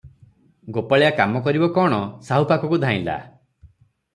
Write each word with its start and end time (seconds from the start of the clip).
ଗୋପାଳିଆ 0.77 1.11
କାମ 1.19 1.41
କରିବ 1.49 1.69
କଣ 1.75 1.99
ସାହୁ 2.31 2.49
ପାଖକୁ 2.53 2.81
ଧାଇଁଲା। 2.87 3.19